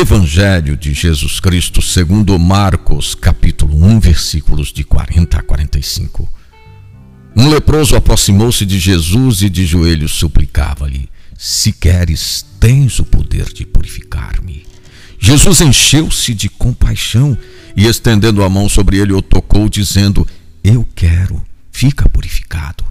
Evangelho 0.00 0.76
de 0.76 0.94
Jesus 0.94 1.40
Cristo 1.40 1.82
segundo 1.82 2.38
Marcos, 2.38 3.16
capítulo 3.16 3.84
1, 3.84 3.98
versículos 3.98 4.72
de 4.72 4.84
40 4.84 5.36
a 5.36 5.42
45. 5.42 6.32
Um 7.36 7.48
leproso 7.48 7.96
aproximou-se 7.96 8.64
de 8.64 8.78
Jesus 8.78 9.42
e 9.42 9.50
de 9.50 9.66
joelhos 9.66 10.12
suplicava-lhe: 10.12 11.10
Se 11.36 11.72
queres, 11.72 12.46
tens 12.60 13.00
o 13.00 13.04
poder 13.04 13.52
de 13.52 13.66
purificar-me. 13.66 14.64
Jesus 15.18 15.60
encheu-se 15.60 16.32
de 16.32 16.48
compaixão 16.48 17.36
e, 17.76 17.84
estendendo 17.84 18.44
a 18.44 18.48
mão 18.48 18.68
sobre 18.68 18.98
ele, 18.98 19.12
o 19.12 19.20
tocou, 19.20 19.68
dizendo: 19.68 20.24
Eu 20.62 20.86
quero, 20.94 21.42
fica 21.72 22.08
purificado. 22.08 22.84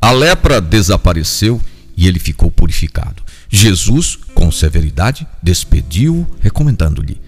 A 0.00 0.10
lepra 0.10 0.60
desapareceu 0.60 1.60
e 2.02 2.08
ele 2.08 2.18
ficou 2.18 2.50
purificado. 2.50 3.22
Jesus, 3.48 4.18
com 4.34 4.50
severidade, 4.50 5.24
despediu-o, 5.40 6.26
recomendando-lhe: 6.40 7.20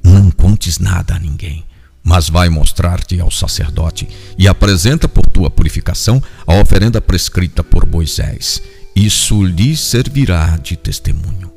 Não 0.00 0.30
contes 0.30 0.78
nada 0.78 1.16
a 1.16 1.18
ninguém, 1.18 1.64
mas 2.04 2.28
vai 2.28 2.48
mostrar-te 2.48 3.18
ao 3.18 3.32
sacerdote 3.32 4.08
e 4.38 4.46
apresenta 4.46 5.08
por 5.08 5.26
tua 5.26 5.50
purificação 5.50 6.22
a 6.46 6.54
oferenda 6.54 7.00
prescrita 7.00 7.64
por 7.64 7.84
Moisés. 7.84 8.62
Isso 8.94 9.42
lhe 9.42 9.76
servirá 9.76 10.56
de 10.56 10.76
testemunho. 10.76 11.50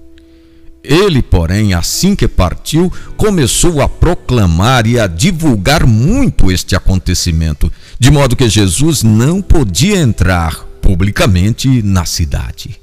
Ele, 0.84 1.22
porém, 1.22 1.76
assim 1.76 2.16
que 2.16 2.28
partiu, 2.28 2.92
começou 3.16 3.80
a 3.80 3.88
proclamar 3.88 4.88
e 4.88 5.00
a 5.00 5.06
divulgar 5.06 5.86
muito 5.86 6.52
este 6.52 6.76
acontecimento, 6.76 7.72
de 8.00 8.10
modo 8.10 8.36
que 8.36 8.50
Jesus 8.50 9.04
não 9.04 9.40
podia 9.40 9.98
entrar 9.98 10.66
publicamente 10.86 11.82
na 11.82 12.06
cidade. 12.06 12.80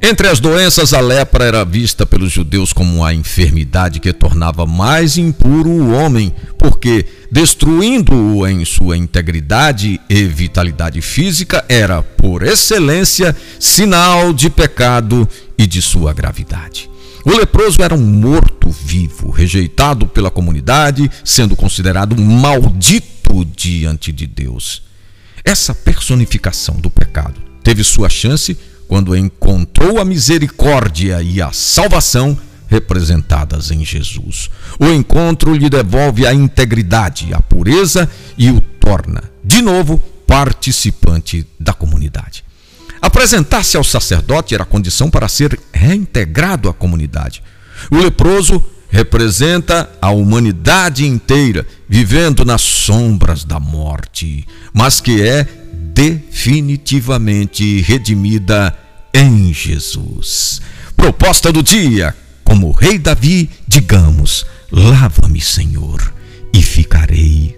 Entre 0.00 0.28
as 0.28 0.38
doenças, 0.38 0.94
a 0.94 1.00
lepra 1.00 1.44
era 1.44 1.64
vista 1.64 2.06
pelos 2.06 2.30
judeus 2.30 2.72
como 2.72 3.04
a 3.04 3.12
enfermidade 3.12 3.98
que 3.98 4.12
tornava 4.12 4.66
mais 4.66 5.18
impuro 5.18 5.68
o 5.68 5.92
homem, 5.92 6.32
porque, 6.56 7.04
destruindo-o 7.28 8.46
em 8.46 8.64
sua 8.64 8.96
integridade 8.96 10.00
e 10.08 10.24
vitalidade 10.26 11.00
física, 11.00 11.64
era, 11.68 12.02
por 12.02 12.44
excelência, 12.44 13.34
sinal 13.58 14.32
de 14.32 14.48
pecado 14.48 15.28
e 15.58 15.66
de 15.66 15.82
sua 15.82 16.12
gravidade. 16.12 16.88
O 17.24 17.36
leproso 17.36 17.82
era 17.82 17.96
um 17.96 18.20
morto-vivo, 18.20 19.30
rejeitado 19.30 20.06
pela 20.06 20.30
comunidade, 20.30 21.10
sendo 21.24 21.56
considerado 21.56 22.16
maldito 22.16 23.44
diante 23.56 24.12
de 24.12 24.26
Deus. 24.26 24.84
Essa 25.44 25.74
personificação 25.74 26.76
do 26.76 26.90
pecado 26.90 27.38
teve 27.62 27.84
sua 27.84 28.08
chance 28.08 28.56
quando 28.88 29.14
encontrou 29.14 30.00
a 30.00 30.04
misericórdia 30.04 31.22
e 31.22 31.42
a 31.42 31.52
salvação 31.52 32.36
representadas 32.66 33.70
em 33.70 33.84
Jesus. 33.84 34.50
O 34.80 34.86
encontro 34.86 35.54
lhe 35.54 35.68
devolve 35.68 36.26
a 36.26 36.32
integridade, 36.32 37.34
a 37.34 37.40
pureza 37.40 38.10
e 38.38 38.50
o 38.50 38.60
torna, 38.60 39.22
de 39.44 39.60
novo, 39.60 39.98
participante 40.26 41.46
da 41.60 41.74
comunidade. 41.74 42.42
Apresentar-se 43.02 43.76
ao 43.76 43.84
sacerdote 43.84 44.54
era 44.54 44.64
condição 44.64 45.10
para 45.10 45.28
ser 45.28 45.60
reintegrado 45.72 46.70
à 46.70 46.74
comunidade. 46.74 47.42
O 47.90 47.96
leproso 47.98 48.64
representa 48.88 49.90
a 50.00 50.10
humanidade 50.10 51.04
inteira 51.06 51.66
vivendo 51.88 52.44
nas 52.44 52.62
sombras 52.62 53.44
da 53.44 53.60
morte, 53.60 54.46
mas 54.72 55.00
que 55.00 55.22
é 55.22 55.46
definitivamente 55.94 57.80
redimida 57.82 58.76
em 59.12 59.52
Jesus. 59.52 60.60
Proposta 60.96 61.52
do 61.52 61.62
dia: 61.62 62.14
como 62.42 62.72
Rei 62.72 62.98
Davi, 62.98 63.50
digamos: 63.66 64.44
Lava-me, 64.70 65.40
Senhor, 65.40 66.12
e 66.52 66.62
ficarei. 66.62 67.53